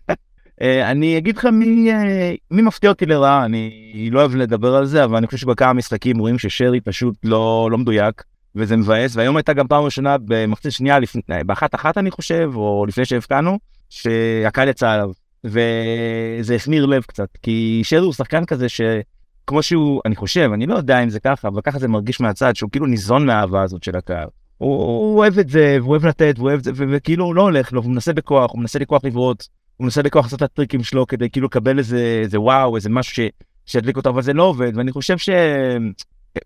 אה, 0.62 0.90
אני 0.90 1.18
אגיד 1.18 1.36
לך 1.36 1.44
מי 1.44 1.92
אה, 1.92 2.34
מי 2.50 2.62
מפתיע 2.62 2.90
אותי 2.90 3.06
לרעה, 3.06 3.44
אני 3.44 4.08
לא 4.12 4.20
אוהב 4.20 4.34
לדבר 4.34 4.74
על 4.74 4.86
זה, 4.86 5.04
אבל 5.04 5.16
אני 5.16 5.26
חושב 5.26 5.38
שבכמה 5.38 5.72
משחקים 5.72 6.18
רואים 6.18 6.38
ששרי 6.38 6.80
פשוט 6.80 7.14
לא 7.24 7.68
לא 7.70 7.78
מדויק. 7.78 8.22
וזה 8.58 8.76
מבאס, 8.76 9.16
והיום 9.16 9.36
הייתה 9.36 9.52
גם 9.52 9.68
פעם 9.68 9.84
ראשונה 9.84 10.16
במחצית 10.24 10.72
שנייה, 10.72 10.98
לפני, 10.98 11.22
באחת 11.46 11.74
אחת 11.74 11.98
אני 11.98 12.10
חושב, 12.10 12.50
או 12.54 12.84
לפני 12.88 13.04
שהבקענו, 13.04 13.58
שהקהל 13.90 14.68
יצא 14.68 14.90
עליו. 14.90 15.10
וזה 15.44 16.54
החמיר 16.54 16.86
לב 16.86 17.02
קצת, 17.02 17.28
כי 17.42 17.80
שרי 17.84 18.04
הוא 18.04 18.12
שחקן 18.12 18.44
כזה 18.44 18.66
שכמו 18.68 19.62
שהוא, 19.62 20.00
אני 20.06 20.16
חושב, 20.16 20.50
אני 20.54 20.66
לא 20.66 20.74
יודע 20.74 21.02
אם 21.02 21.10
זה 21.10 21.20
ככה, 21.20 21.48
אבל 21.48 21.60
ככה 21.60 21.78
זה 21.78 21.88
מרגיש 21.88 22.20
מהצד, 22.20 22.56
שהוא 22.56 22.70
כאילו 22.70 22.86
ניזון 22.86 23.26
מהאהבה 23.26 23.62
הזאת 23.62 23.82
של 23.82 23.96
הקהל. 23.96 24.28
הוא, 24.58 24.76
הוא 24.84 25.18
אוהב 25.18 25.38
את 25.38 25.48
זה, 25.48 25.78
והוא 25.80 25.90
אוהב 25.90 26.06
לתת, 26.06 26.34
והוא 26.36 26.48
אוהב 26.48 26.58
את 26.58 26.64
זה, 26.64 26.72
וכאילו 26.76 27.24
הוא 27.24 27.34
לא 27.34 27.42
הולך 27.42 27.72
לו, 27.72 27.82
הוא 27.82 27.90
מנסה 27.90 28.12
בכוח, 28.12 28.50
הוא 28.50 28.60
מנסה 28.60 28.78
לכוח 28.78 29.04
לברוץ, 29.04 29.48
הוא 29.76 29.84
מנסה 29.84 30.02
בכוח 30.02 30.24
לעשות 30.24 30.42
את 30.42 30.42
הטריקים 30.42 30.82
שלו 30.82 31.06
כדי 31.06 31.30
כאילו 31.30 31.46
לקבל 31.46 31.78
איזה, 31.78 32.20
איזה 32.22 32.40
וואו, 32.40 32.76
איזה 32.76 32.90
משהו 32.90 33.14
ש, 33.14 33.20
שידליק 33.66 33.96
אותו, 33.96 34.10
אבל 34.10 34.22
זה 34.22 34.32
לא 34.32 34.42
עובד, 34.42 34.72
ואני 34.74 34.92
חושב 34.92 35.18
ש... 35.18 35.28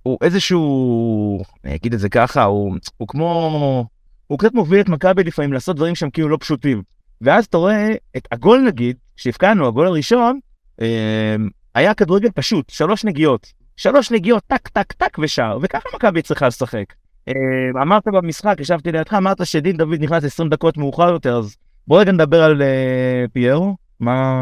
הוא 0.03 0.19
איזשהו, 0.23 1.43
אני 1.65 1.75
אגיד 1.75 1.95
את 1.95 2.01
זה 2.01 2.09
ככה, 2.09 2.43
הוא, 2.43 2.77
הוא 2.97 3.09
כמו, 3.09 3.87
הוא 4.27 4.39
קצת 4.39 4.55
מוביל 4.55 4.81
את 4.81 4.89
מכבי 4.89 5.25
לפעמים 5.25 5.53
לעשות 5.53 5.77
דברים 5.77 5.95
שהם 5.95 6.11
כאילו 6.11 6.29
לא 6.29 6.37
פשוטים. 6.41 6.83
ואז 7.21 7.45
אתה 7.45 7.57
רואה 7.57 7.95
את 8.17 8.29
הגול 8.33 8.61
נגיד, 8.67 8.97
שהבקענו, 9.17 9.69
הגול 9.69 9.87
הראשון, 9.87 10.39
אה, 10.81 11.37
היה 11.75 11.95
כדורגל 11.95 12.31
פשוט, 12.35 12.71
שלוש 12.71 13.05
נגיעות. 13.05 13.53
שלוש 13.77 14.11
נגיעות, 14.11 14.43
טק, 14.47 14.69
טק, 14.69 14.93
טק 14.93 15.19
ושער, 15.19 15.59
וככה 15.63 15.89
מכבי 15.95 16.23
צריכה 16.23 16.47
לשחק. 16.47 16.85
אה, 17.29 17.35
אמרת 17.83 18.09
במשחק, 18.09 18.57
ישבתי 18.61 18.93
לידך, 18.93 19.15
אמרת 19.15 19.47
שדין 19.47 19.77
דוד 19.77 20.01
נכנס 20.01 20.25
20 20.25 20.49
דקות 20.49 20.77
מאוחר 20.77 21.09
יותר, 21.09 21.37
אז 21.37 21.57
בוא 21.87 22.01
רגע 22.01 22.13
נדבר 22.13 22.43
על 22.43 22.63
אה, 22.63 23.25
פיירו, 23.33 23.77
מה, 24.01 24.33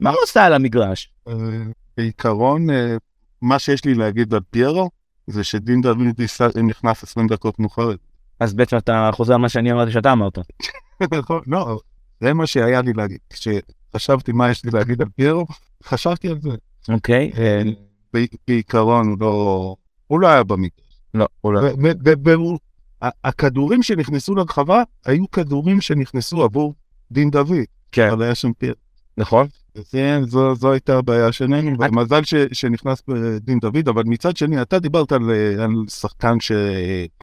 מה 0.00 0.10
הוא 0.10 0.18
עושה 0.22 0.44
על 0.44 0.52
המגרש? 0.52 1.10
אה, 1.28 1.34
בעיקרון, 1.96 2.70
אה, 2.70 2.96
מה 3.42 3.58
שיש 3.58 3.84
לי 3.84 3.94
להגיד 3.94 4.34
על 4.34 4.40
פיירו, 4.50 4.90
זה 5.26 5.44
שדין 5.44 5.80
דוד 5.80 5.98
נכנס 6.64 7.02
20 7.02 7.28
דקות 7.28 7.58
מאוחר. 7.58 7.90
אז 8.40 8.54
בעצם 8.54 8.76
אתה 8.76 9.10
חוזר 9.12 9.34
על 9.34 9.40
מה 9.40 9.48
שאני 9.48 9.72
אמרתי 9.72 9.92
שאתה 9.92 10.12
אמרת. 10.12 10.38
נכון, 11.14 11.40
לא, 11.46 11.80
זה 12.20 12.34
מה 12.34 12.46
שהיה 12.46 12.82
לי 12.82 12.92
להגיד. 12.92 13.18
כשחשבתי 13.30 14.32
מה 14.32 14.50
יש 14.50 14.64
לי 14.64 14.70
להגיד 14.70 15.02
על 15.02 15.08
פיירו, 15.16 15.46
חשבתי 15.84 16.28
על 16.28 16.40
זה. 16.40 16.50
אוקיי. 16.88 17.32
בעיקרון 18.46 19.08
הוא 19.08 19.16
לא, 19.20 19.76
הוא 20.06 20.20
לא 20.20 20.26
היה 20.28 20.42
במקרה. 20.44 20.84
לא, 21.14 21.26
הוא 21.40 21.52
לא. 21.52 21.60
והוא 22.24 22.58
ה- 23.02 23.28
הכדורים 23.28 23.82
שנכנסו 23.82 24.34
לרחבה 24.34 24.82
היו 25.06 25.30
כדורים 25.30 25.80
שנכנסו 25.80 26.42
עבור 26.42 26.74
דין 27.12 27.30
דוד, 27.30 27.56
כן. 27.92 28.10
אבל 28.10 28.22
היה 28.22 28.34
שם 28.34 28.52
פיר. 28.52 28.74
נכון? 29.18 29.46
כן, 29.90 30.20
זו, 30.26 30.54
זו 30.54 30.72
הייתה 30.72 30.98
הבעיה 30.98 31.32
שלנו, 31.32 31.78
ומזל 31.78 32.24
ש, 32.24 32.34
שנכנס 32.52 33.02
בדין 33.08 33.58
דוד, 33.58 33.88
אבל 33.88 34.02
מצד 34.06 34.36
שני, 34.36 34.62
אתה 34.62 34.78
דיברת 34.78 35.12
על, 35.12 35.30
על 35.58 35.70
שחקן 35.88 36.40
ש, 36.40 36.52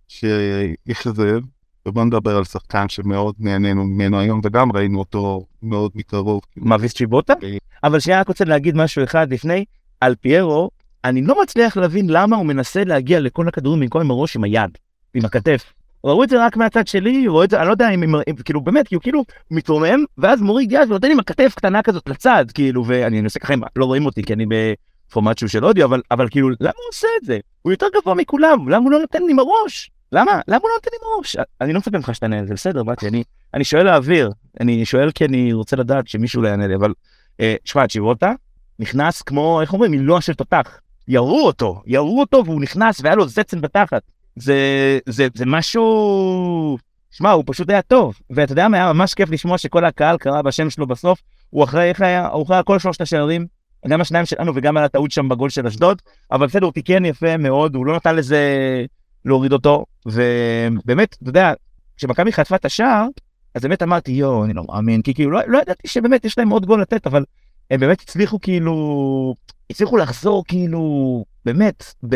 שאכזב, 0.08 1.40
ובוא 1.86 2.04
נדבר 2.04 2.38
על 2.38 2.44
שחקן 2.44 2.90
שמאוד 2.90 3.36
נהנינו 3.40 3.84
ממנו 3.84 4.20
היום, 4.20 4.42
וגם 4.44 4.72
ראינו 4.72 5.00
אותו 5.00 5.46
מאוד 5.64 5.92
מקרוב. 5.96 6.42
מאביס 6.58 6.94
צ'יבוטה? 6.94 7.34
כן. 7.42 7.58
אבל 7.84 8.00
שנייה 8.00 8.20
רק 8.20 8.28
רוצה 8.28 8.46
להגיד 8.46 8.76
משהו 8.76 9.04
אחד 9.04 9.34
לפני, 9.34 9.66
על 10.02 10.16
פיירו, 10.16 10.70
אני 11.04 11.22
לא 11.22 11.42
מצליח 11.44 11.78
להבין 11.78 12.10
למה 12.10 12.36
הוא 12.36 12.46
מנסה 12.46 12.84
להגיע 12.84 13.20
לכל 13.20 13.48
הכדורים 13.48 13.80
במקום 13.80 14.02
עם 14.02 14.12
הראש 14.12 14.36
עם 14.36 14.44
היד, 14.44 14.78
עם 15.14 15.26
הכתף. 15.26 15.74
ראו 16.06 16.24
את 16.24 16.30
זה 16.30 16.46
רק 16.46 16.58
מהצד 16.58 16.88
שלי, 16.88 17.28
ראו 17.28 17.44
את 17.44 17.50
זה, 17.50 17.60
אני 17.60 17.68
לא 17.68 17.72
יודע 17.72 17.90
אם, 17.90 18.04
אם, 18.04 18.16
אם 18.16 18.36
כאילו 18.36 18.62
באמת, 18.62 18.88
כי 18.88 18.96
הוא 18.96 19.02
כאילו 19.02 19.26
מתרומם, 19.52 20.04
ואז 20.18 20.42
מוריד 20.42 20.72
יד 20.72 20.82
ונותן 20.90 21.12
עם 21.12 21.20
הכתף 21.20 21.54
קטנה 21.56 21.82
כזאת 21.82 22.10
לצד, 22.10 22.46
כאילו, 22.54 22.86
ואני 22.88 23.24
עושה 23.24 23.40
ככה, 23.40 23.54
לא 23.76 23.86
רואים 23.86 24.06
אותי 24.06 24.24
כי 24.24 24.34
אני 24.34 24.46
בפורמט 24.46 25.38
שהוא 25.38 25.50
של 25.50 25.66
אודיו, 25.66 25.86
אבל, 25.86 26.02
אבל 26.12 26.30
כאילו, 26.30 26.50
למה 26.50 26.58
הוא 26.76 26.90
עושה 26.92 27.08
את 27.22 27.26
זה? 27.26 27.40
הוא 27.62 27.74
יותר 27.74 27.86
גבוה 27.96 28.16
מכולם, 28.16 28.70
למה 28.70 28.84
הוא 28.84 28.92
לא 28.92 29.00
נותן 29.00 29.24
לי 29.24 29.32
עם 29.32 29.40
הראש? 29.40 29.92
למה? 30.12 30.42
למה 30.48 30.60
הוא 30.62 30.70
לא 30.70 30.76
נותן 30.76 30.90
לי 30.92 30.98
עם 31.02 31.14
הראש? 31.16 31.36
אני 31.62 31.74
לא 31.74 31.80
מצפה 31.80 31.98
ממך 31.98 32.16
שתענה, 32.16 32.46
זה 32.46 32.54
בסדר, 32.54 32.84
באתי, 32.84 33.08
אני, 33.08 33.24
אני 33.54 33.64
שואל 33.64 33.84
להעביר, 33.84 34.32
אני 34.60 34.86
שואל 34.86 35.12
כי 35.12 35.26
אני 35.26 35.54
רוצה 35.54 35.76
לדעת 35.76 36.08
שמישהו 36.08 36.42
לא 36.42 36.48
יענה 36.48 36.68
לי, 36.68 36.76
אבל, 36.76 36.94
אה, 37.40 37.56
שמע, 37.66 37.88
צ'יבוטה 37.88 38.32
נכנס 38.80 39.22
כמו, 39.22 39.62
איך 39.62 39.74
אומרים, 39.74 39.92
מילוע 39.92 40.22
של 40.22 40.34
תותח. 40.34 40.80
ירו 41.08 41.46
אותו, 41.46 41.82
ירו 41.86 42.20
אותו 42.20 42.46
והוא 42.46 42.62
נכנס 42.62 43.02
והיה 43.04 43.16
לו 43.16 43.28
זצן 43.28 43.62
בתחת. 43.62 44.02
זה, 44.36 45.00
זה, 45.06 45.28
זה 45.36 45.46
משהו... 45.46 46.78
שמע, 47.12 47.32
הוא 47.32 47.44
פשוט 47.48 47.70
היה 47.70 47.82
טוב. 47.82 48.20
ואתה 48.30 48.52
יודע 48.52 48.68
מה, 48.68 48.78
היה 48.78 48.94
ממש 48.94 49.14
כיף 49.14 49.30
לשמוע 49.30 49.58
שכל 49.58 49.86
הקהל 49.86 50.18
קרא 50.18 50.42
בשם 50.42 50.70
שלו 50.70 50.88
בסוף. 50.88 51.22
הוא 51.50 51.64
אחראי, 51.64 51.90
איך 51.90 52.02
היה? 52.02 52.28
הוא 52.28 52.44
אחראי 52.44 52.58
על 52.58 52.64
כל 52.64 52.80
שלושת 52.80 53.02
השערים. 53.02 53.46
גם 53.88 54.02
השניים 54.02 54.26
שלנו 54.26 54.52
וגם 54.56 54.78
על 54.78 54.84
הטעות 54.84 55.12
שם 55.12 55.30
בגול 55.30 55.50
של 55.50 55.68
אשדוד. 55.68 56.02
אבל 56.32 56.48
בסדר, 56.48 56.66
הוא 56.66 56.74
תיקן 56.74 57.06
יפה 57.06 57.38
מאוד, 57.38 57.76
הוא 57.76 57.86
לא 57.86 57.96
נתן 57.96 58.16
לזה 58.16 58.42
להוריד 59.26 59.54
אותו. 59.54 59.86
ובאמת, 60.06 61.18
אתה 61.22 61.30
יודע, 61.30 61.54
כשמכבי 61.98 62.32
חטפה 62.32 62.56
את 62.56 62.66
השער, 62.66 63.08
אז 63.56 63.62
באמת 63.62 63.84
אמרתי, 63.84 64.12
יואו, 64.12 64.46
אני 64.46 64.54
לא 64.54 64.64
מאמין, 64.70 65.02
כי 65.02 65.14
כאילו, 65.14 65.32
לא, 65.32 65.40
לא 65.48 65.58
ידעתי 65.58 65.88
שבאמת 65.88 66.26
יש 66.26 66.38
להם 66.38 66.50
עוד 66.50 66.66
גול 66.66 66.82
לתת, 66.82 67.08
אבל 67.08 67.26
הם 67.72 67.80
באמת 67.80 68.02
הצליחו 68.02 68.40
כאילו, 68.42 69.36
הצליחו 69.70 69.98
לחזור 69.98 70.44
כאילו, 70.48 71.24
באמת, 71.46 71.84
ב... 72.10 72.16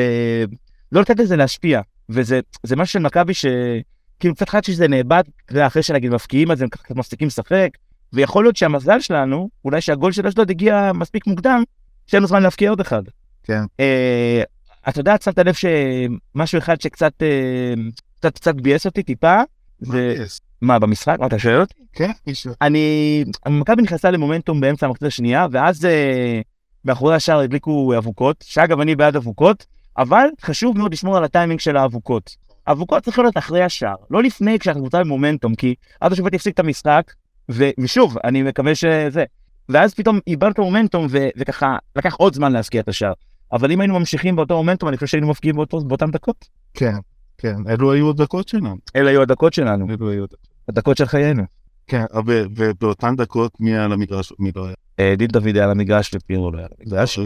לא 0.92 1.02
לתת 1.02 1.20
לזה 1.20 1.36
להשפיע. 1.36 1.82
וזה 2.10 2.40
זה 2.64 2.76
משהו 2.76 2.94
של 2.94 3.00
מכבי 3.00 3.34
שכאילו 3.34 4.36
קצת 4.36 4.50
חשבתי 4.50 4.72
שזה 4.72 4.88
נאבד, 4.88 5.24
אחרי 5.58 5.84
שנגיד 5.84 6.12
מפקיעים 6.12 6.52
אז 6.52 6.62
הם 6.62 6.70
ככה 6.70 6.94
מפסיקים 6.94 7.28
לשחק, 7.28 7.70
ויכול 8.14 8.44
להיות 8.44 8.56
שהמזל 8.56 9.00
שלנו, 9.00 9.50
אולי 9.66 9.82
שהגול 9.82 10.12
של 10.12 10.28
אשדוד 10.28 10.50
הגיע 10.50 10.92
מספיק 10.94 11.28
מוקדם, 11.28 11.64
שאין 12.08 12.22
לנו 12.22 12.28
זמן 12.28 12.44
להפקיע 12.44 12.70
עוד 12.70 12.80
אחד. 12.80 13.04
כן. 13.44 13.62
אה, 13.80 14.44
אתה 14.90 15.00
יודע, 15.00 15.16
שמת 15.24 15.40
לב 15.40 15.54
שמשהו 15.54 16.58
אחד 16.58 16.82
שקצת 16.82 17.14
אה, 17.22 17.74
קצת, 18.20 18.36
קצת 18.36 18.56
ביאס 18.56 18.86
אותי 18.86 19.04
טיפה, 19.04 19.42
זה... 19.80 20.16
מה, 20.62 20.80
במשחק? 20.80 21.20
מה, 21.20 21.28
אתה 21.28 21.40
שואל 21.40 21.62
אותי? 21.62 21.74
כן, 21.94 22.12
מישהו. 22.28 22.54
אני... 22.62 23.26
מכבי 23.48 23.82
נכנסה 23.82 24.12
למומנטום 24.12 24.62
באמצע 24.62 24.86
המחצית 24.86 25.08
השנייה, 25.08 25.48
ואז 25.52 25.86
אה, 25.86 26.42
מאחורי 26.86 27.16
השער 27.16 27.40
הדליקו 27.40 27.98
אבוקות, 27.98 28.46
שאגב, 28.48 28.80
אני 28.80 28.96
בעד 28.96 29.16
אבוקות, 29.16 29.66
אבל 30.00 30.28
חשוב 30.42 30.78
מאוד 30.78 30.94
לשמור 30.94 31.18
על 31.18 31.24
הטיימינג 31.24 31.60
של 31.60 31.78
האבוקות. 31.78 32.36
אבוקות 32.68 33.04
צריך 33.04 33.20
להיות 33.20 33.38
אחרי 33.38 33.64
השער, 33.64 33.96
לא 34.12 34.24
לפני 34.24 34.60
כשאנחנו 34.60 34.82
קבוצה 34.82 35.00
במומנטום, 35.00 35.56
כי 35.56 35.76
אז 36.02 36.12
השופט 36.12 36.34
יפסיק 36.34 36.54
את 36.54 36.60
המשחק, 36.60 37.14
ו... 37.52 37.70
ושוב, 37.80 38.18
אני 38.24 38.44
מקווה 38.44 38.76
שזה... 38.76 39.24
ואז 39.70 39.94
פתאום 39.94 40.20
איבדנו 40.28 40.52
את 40.52 40.60
המומנטום, 40.60 41.08
ו... 41.10 41.28
וככה 41.38 41.78
לקח 41.96 42.16
עוד 42.16 42.34
זמן 42.34 42.52
להשקיע 42.52 42.82
את 42.82 42.88
השער. 42.88 43.14
אבל 43.52 43.72
אם 43.72 43.82
היינו 43.82 44.00
ממשיכים 44.00 44.36
באותו 44.36 44.58
מומנטום, 44.58 44.90
אני 44.90 44.98
חושב 44.98 45.08
שהיינו 45.08 45.28
מפקיעים 45.28 45.56
באותו... 45.56 45.80
באותן 45.80 46.12
דקות. 46.12 46.50
כן, 46.74 46.96
כן, 47.38 47.56
אלו 47.70 47.92
היו 47.92 48.10
הדקות 48.10 48.48
שלנו. 48.48 48.78
אלה 48.96 49.10
היו 49.10 49.22
הדקות 49.22 49.54
שלנו, 49.54 49.88
אלו 49.90 50.10
היו 50.10 50.26
הדקות. 50.70 50.98
של 50.98 51.06
חיינו. 51.06 51.44
כן, 51.88 52.04
ו- 52.28 52.44
ובאותן 52.56 53.16
דקות 53.16 53.52
מי 53.60 53.72
היה 53.72 53.86
על 53.86 53.94
המגרש 53.94 54.34
ומי 54.40 54.52
לא 54.56 54.66
היה. 54.66 54.76
אה, 55.00 55.16
דין 55.18 55.28
דוד 55.28 55.56
היה 55.56 55.64
על 55.64 55.72
המגרש 55.72 56.12
ופירו 56.16 56.52
לא 56.52 56.58
היה 56.58 56.66
על 56.66 56.72
המגרש. 56.80 57.20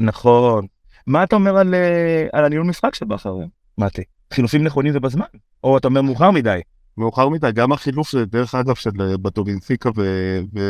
נכון. 0.00 0.66
מה 1.06 1.24
אתה 1.24 1.36
אומר 1.36 1.56
על, 1.56 1.74
אה, 1.74 2.26
על 2.32 2.44
הניהול 2.44 2.66
משחק 2.66 2.94
של 2.94 3.06
בכר, 3.06 3.36
מתי? 3.78 4.02
חילופים 4.32 4.64
נכונים 4.64 4.92
ובזמן? 4.96 5.24
או 5.64 5.78
אתה 5.78 5.88
אומר 5.88 6.02
מאוחר 6.02 6.30
מדי? 6.30 6.60
מאוחר 6.98 7.28
מדי, 7.28 7.52
גם 7.54 7.72
החילוף, 7.72 8.10
זה, 8.12 8.24
דרך 8.24 8.54
אגב, 8.54 8.74
של 8.74 8.90
אה, 9.00 9.16
בטובינסיקה 9.16 9.90
ו... 9.96 10.02
ו... 10.54 10.60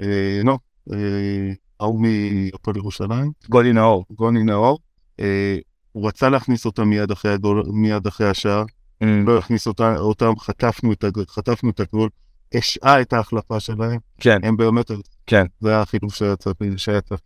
אה, 0.00 0.40
נו, 0.44 0.58
אה, 0.92 1.52
ההוא 1.80 2.00
מהפועל 2.00 2.76
ירושלים, 2.76 3.32
גולי 3.48 3.72
נאור. 3.72 4.04
גוני 4.10 4.42
נאור, 4.42 4.78
אה, 5.20 5.58
הוא 5.92 6.08
רצה 6.08 6.28
להכניס 6.28 6.66
אותם 6.66 6.88
מיד 6.88 7.10
אחרי 7.10 7.32
הגול, 7.32 7.62
מיד 7.72 8.06
אחרי 8.06 8.28
השער, 8.28 8.64
לא 9.00 9.38
הכניס 9.38 9.66
אותה, 9.66 9.98
אותם, 9.98 10.32
חטפנו 10.38 10.92
את 10.92 11.04
הגול, 11.04 11.24
חטפנו 11.28 11.70
את 11.70 11.80
הגול, 11.80 12.08
השעה 12.54 13.00
את 13.00 13.12
ההחלפה 13.12 13.60
שלהם, 13.60 13.98
כן, 14.20 14.38
הם 14.42 14.56
באמת, 14.56 14.90
כן. 15.26 15.46
זה 15.60 15.68
היה 15.68 15.80
החילוף 15.80 16.14
שהיה 16.14 16.36
צריך, 16.36 17.20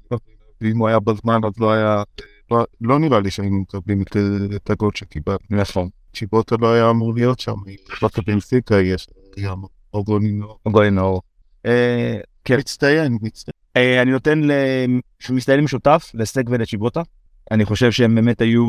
ואם 0.60 0.78
הוא 0.78 0.88
היה 0.88 1.00
בזמן 1.00 1.40
אז 1.44 1.52
לא 1.58 1.72
היה, 1.72 2.02
לא, 2.50 2.64
לא 2.80 2.98
נראה 2.98 3.20
לי 3.20 3.30
שהיינו 3.30 3.60
מקבלים 3.60 4.02
את, 4.02 4.16
את 4.56 4.70
הגול 4.70 4.90
שקיבלנו. 4.94 5.38
נכון. 5.50 5.88
צ'יבוטה 6.14 6.56
לא 6.60 6.72
היה 6.72 6.90
אמור 6.90 7.14
להיות 7.14 7.40
שם, 7.40 7.54
בטובינסיקה 8.02 8.80
יש, 8.80 9.06
היה 9.36 9.52
אמור, 9.52 9.68
או 9.94 10.04
גוני 10.04 10.32
נאור. 10.32 10.58
גולי 10.68 10.90
נאור. 10.90 11.22
אה, 11.66 12.18
כן. 12.44 12.58
מצטיין, 12.58 13.18
מצטיין. 13.22 13.52
אה, 13.76 14.02
אני 14.02 14.10
נותן 14.10 14.40
למצטיין 15.30 15.60
משותף, 15.60 16.10
לסק 16.14 16.42
ולצ'יבוטה. 16.48 17.02
אני 17.50 17.64
חושב 17.64 17.90
שהם 17.92 18.14
באמת 18.14 18.40
היו 18.40 18.64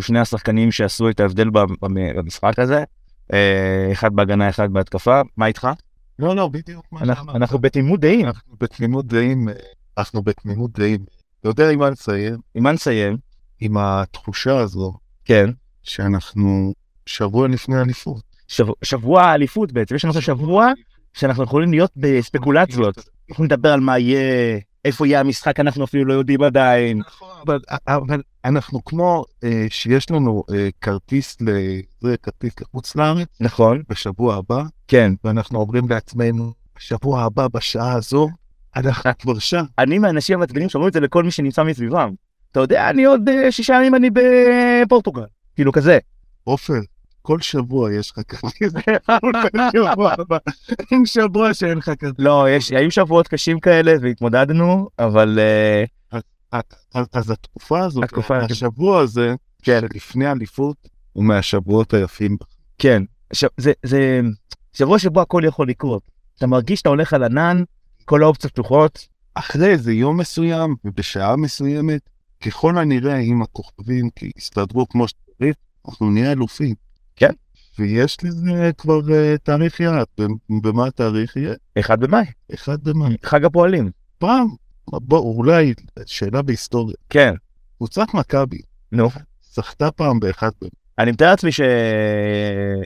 שני 0.00 0.18
השחקנים 0.18 0.72
שעשו 0.72 1.10
את 1.10 1.20
ההבדל 1.20 1.50
במ- 1.50 1.74
במ- 1.82 2.16
במשחק 2.16 2.58
הזה. 2.58 2.84
אה, 3.32 3.88
אחד 3.92 4.12
בהגנה, 4.16 4.48
אחד 4.48 4.72
בהתקפה. 4.72 5.20
מה 5.36 5.46
איתך? 5.46 5.68
לא, 6.18 6.36
לא, 6.36 6.48
בדיוק 6.48 6.84
מה 6.92 7.00
אנחנו- 7.00 7.24
שאמרת. 7.24 7.36
אנחנו 7.36 7.58
בתמימות 7.58 8.00
דעים. 8.00 8.26
אנחנו 8.26 8.56
בתמימות 8.60 9.06
דעים, 9.06 9.48
אנחנו 9.98 10.22
בתמימות 10.22 10.78
דעים. 10.78 11.00
אתה 11.50 11.62
יודע 11.62 11.72
עם 11.72 11.78
מה 11.78 11.90
נסיים? 11.90 12.36
עם 12.54 12.62
מה 12.62 12.72
נסיים? 12.72 13.16
עם 13.60 13.76
התחושה 13.76 14.58
הזו 14.58 14.92
כן. 15.24 15.50
שאנחנו 15.82 16.72
שבוע 17.06 17.48
לפני 17.48 17.80
אליפות. 17.80 18.22
שבוע- 18.48 18.74
שבוע 18.84 19.22
האליפות 19.22 19.72
בעצם, 19.72 19.94
יש 19.94 20.04
לנו 20.04 20.14
שבוע 20.22 20.72
שאנחנו 21.12 21.44
יכולים 21.44 21.70
להיות 21.70 21.90
בספקולציות. 21.96 23.08
אנחנו 23.30 23.44
נדבר 23.44 23.72
על 23.72 23.80
מה 23.80 23.98
יהיה, 23.98 24.58
איפה 24.84 25.06
יהיה 25.06 25.20
המשחק, 25.20 25.60
אנחנו 25.60 25.84
אפילו 25.84 26.04
לא 26.04 26.12
יודעים 26.14 26.42
עדיין. 26.42 27.02
אבל, 27.46 27.58
אבל 27.86 28.22
אנחנו 28.44 28.84
כמו 28.84 29.24
אה, 29.44 29.66
שיש 29.70 30.10
לנו 30.10 30.44
אה, 30.54 30.68
כרטיס, 30.80 31.36
לזה, 31.40 32.16
כרטיס 32.22 32.52
לחוץ 32.60 32.96
לארץ 32.96 33.28
נכון, 33.40 33.82
בשבוע 33.88 34.34
הבא, 34.36 34.62
כן. 34.88 35.12
ואנחנו 35.24 35.60
אומרים 35.60 35.88
לעצמנו, 35.88 36.52
בשבוע 36.78 37.22
הבא 37.22 37.48
בשעה 37.48 37.92
הזו, 37.92 38.28
אנחנו 38.76 39.10
כבר 39.18 39.38
שם. 39.38 39.64
אני 39.78 39.98
מהאנשים 39.98 40.36
המעצבנים 40.36 40.68
שאומרים 40.68 40.88
את 40.88 40.92
זה 40.92 41.00
לכל 41.00 41.24
מי 41.24 41.30
שנמצא 41.30 41.62
מסביבם. 41.62 42.10
אתה 42.52 42.60
יודע, 42.60 42.90
אני 42.90 43.04
עוד 43.04 43.28
אה, 43.28 43.52
שישה 43.52 43.74
ימים 43.74 43.94
אני 43.94 44.10
בפורטוגל. 44.10 45.22
כאילו 45.54 45.72
כזה. 45.72 45.98
עופר, 46.44 46.80
כל 47.22 47.40
שבוע 47.40 47.94
יש 47.94 48.10
לך 48.10 48.18
כרטיס. 48.28 48.72
אין 50.92 51.06
שבוע 51.06 51.54
שאין 51.54 51.78
לך 51.78 51.90
כרטיס. 51.98 52.18
לא, 52.18 52.46
יש, 52.50 52.72
היו 52.72 52.90
שבועות 52.90 53.28
קשים 53.28 53.60
כאלה 53.60 53.92
והתמודדנו, 54.02 54.88
אבל 54.98 55.38
אה, 55.38 55.84
אז- 57.12 57.30
התקופה 57.30 57.84
הזאת, 57.84 58.04
השבוע 58.50 59.00
הזה, 59.00 59.34
כן. 59.62 59.80
לפני 59.94 60.32
אליפות, 60.32 60.76
הוא 61.12 61.24
מהשבועות 61.24 61.94
היפים. 61.94 62.36
כן. 62.78 63.02
זה 63.82 64.20
שבוע 64.72 64.98
שבו 64.98 65.20
הכל 65.20 65.42
יכול 65.46 65.68
לקרות. 65.68 66.02
אתה 66.38 66.46
מרגיש 66.46 66.78
שאתה 66.78 66.88
הולך 66.88 67.12
על 67.12 67.24
ענן, 67.24 67.62
כל 68.08 68.22
האופציות 68.22 68.52
פתוחות. 68.52 69.08
אחרי 69.34 69.66
איזה 69.66 69.92
יום 69.92 70.20
מסוים 70.20 70.76
ובשעה 70.84 71.36
מסוימת, 71.36 72.00
ככל 72.40 72.78
הנראה 72.78 73.18
אם 73.18 73.42
הכוכבים 73.42 74.10
יסתדרו 74.36 74.88
כמו 74.88 75.08
שצריך, 75.08 75.56
אנחנו 75.88 76.10
נהיה 76.10 76.32
אלופים. 76.32 76.74
כן. 77.16 77.30
ויש 77.78 78.16
לזה 78.24 78.70
כבר 78.78 79.00
uh, 79.00 79.38
תאריך 79.42 79.80
יעד, 79.80 80.06
במה 80.62 80.86
התאריך 80.86 81.36
יהיה? 81.36 81.54
אחד 81.78 82.00
במאי, 82.00 82.24
אחד 82.54 82.84
במאי. 82.84 83.16
חג 83.24 83.44
הפועלים. 83.44 83.90
פעם, 84.18 84.48
בוא, 84.86 85.18
אולי, 85.18 85.74
שאלה 86.06 86.42
בהיסטוריה, 86.42 86.96
כן. 87.10 87.34
קבוצת 87.76 88.06
מכבי 88.14 88.60
נו. 88.92 89.08
זכתה 89.52 89.90
פעם 89.90 90.20
באחד 90.20 90.50
במאי. 90.60 90.70
אני 90.98 91.10
מתאר 91.10 91.30
לעצמי 91.30 91.52
ש... 91.52 91.60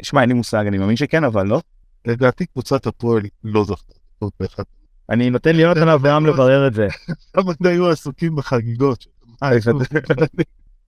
שמע, 0.02 0.20
אין 0.20 0.28
לי 0.28 0.34
מושג, 0.34 0.64
אני 0.66 0.78
מאמין 0.78 0.96
שכן, 0.96 1.24
אבל 1.24 1.46
לא. 1.46 1.60
לדעתי 2.06 2.46
קבוצת 2.46 2.86
הפועל 2.86 3.22
לא 3.44 3.64
זכתה 3.64 3.94
באחד. 4.40 4.62
אני 5.10 5.30
נותן 5.30 5.56
ליונתן 5.56 5.88
אברהם 5.88 6.26
לברר 6.26 6.66
את 6.66 6.74
זה. 6.74 6.88
תמיד 7.32 7.66
היו 7.66 7.90
עסוקים 7.90 8.36
בחגיגות. 8.36 9.06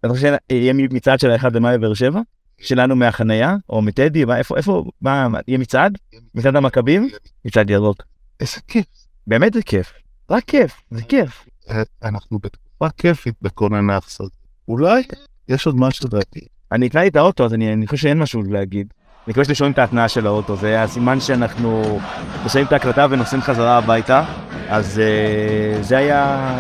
אתה 0.01 0.09
חושב 0.09 0.35
שיהיה 0.51 0.73
מצעד 0.73 1.21
של 1.21 1.31
האחד 1.31 1.53
במאי 1.53 1.79
בבאר 1.79 1.95
שבע? 1.95 2.21
שלנו 2.59 2.97
מהחנייה, 2.97 3.57
או 3.69 3.83
מטדי, 3.83 4.25
מה, 4.25 4.39
איפה, 4.39 4.57
איפה, 4.57 4.85
מה, 5.01 5.29
יהיה 5.49 5.59
מצעד? 5.59 5.99
מצעד 6.35 6.57
המכבים? 6.57 7.09
מצעד 7.45 7.71
ירוק. 7.71 8.03
איזה 8.41 8.61
כיף. 8.69 8.87
באמת 9.27 9.55
זה 9.55 9.63
כיף. 9.63 9.93
רק 10.31 10.45
כיף, 10.45 10.81
זה 10.91 11.03
כיף. 11.03 11.47
אה, 11.71 11.83
אנחנו 12.03 12.39
בתקופה 12.39 12.89
כיפית 12.91 13.35
בכל 13.43 13.75
הנאחס 13.75 14.21
הזה. 14.21 14.31
אולי 14.69 15.03
יש 15.49 15.67
עוד 15.67 15.77
משהו 15.77 16.09
להגיד. 16.13 16.49
אני 16.73 16.87
אקנה 16.87 17.03
לי 17.03 17.09
את 17.09 17.17
האוטו, 17.17 17.45
אז 17.45 17.55
אני 17.55 17.87
חושב 17.87 18.03
שאין 18.03 18.19
משהו 18.19 18.43
להגיד. 18.43 18.95
מקווה 19.29 19.45
ששומעים 19.45 19.73
את 19.73 19.79
ההתנעה 19.79 20.09
של 20.09 20.27
האוטו, 20.27 20.57
זה 20.57 20.83
הסימן 20.83 21.21
שאנחנו 21.21 22.01
מסיימים 22.45 22.67
את 22.67 22.73
ההקלטה 22.73 23.07
ונוסעים 23.11 23.43
חזרה 23.43 23.79
הביתה. 23.79 24.25
אז 24.69 25.01
uh, 25.01 25.83
זה 25.83 25.99
היה 25.99 26.51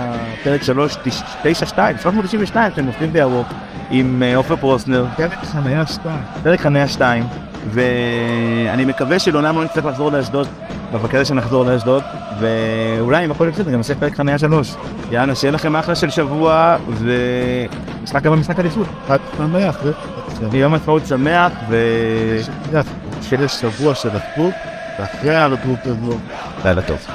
פרק 0.44 0.62
3, 0.62 0.96
9, 1.42 1.66
2, 1.66 1.98
392 1.98 2.70
שאתם 2.70 2.84
נופלים 2.84 3.12
בירוק 3.12 3.46
עם 3.90 4.22
uh, 4.22 4.36
עופר 4.36 4.56
פרוסנר. 4.56 5.06
פרק 5.16 5.44
חניה 5.44 5.86
2. 5.86 6.16
פרק 6.42 6.60
חניה 6.60 6.88
2, 6.88 7.24
ואני 7.70 8.84
מקווה 8.84 9.18
שלעולם 9.18 9.56
לא 9.56 9.64
נצטרך 9.64 9.84
לחזור 9.84 10.12
לאשדוד, 10.12 10.48
בפרק 10.92 11.24
שנחזור 11.24 11.64
לאשדוד, 11.64 12.02
ואולי 12.40 13.24
אם 13.24 13.30
הכל 13.30 13.50
בסדר 13.50 13.70
גם 13.70 13.76
נעשה 13.76 13.94
פרק 13.94 14.14
חניה 14.14 14.38
3. 14.38 14.74
יאללה, 15.10 15.34
שיהיה 15.34 15.52
לכם 15.52 15.76
אחלה 15.76 15.94
של 15.94 16.10
שבוע, 16.10 16.76
ומשחק 16.88 18.26
הבא 18.26 18.36
משחק 18.36 18.58
אליפות. 18.60 18.86
חג 19.08 19.18
שמח, 19.36 19.78
יום 20.52 20.74
עצמאות 20.74 21.06
שמח, 21.06 21.52
ו... 21.68 21.76
שיש 23.22 23.52
שבוע 23.52 23.94
של 23.94 24.08
אחדות, 24.08 24.54
ואחרי 24.98 25.36
האחדות 25.36 25.78
הזו, 25.84 26.18
לילה 26.64 26.82
טוב. 26.82 27.06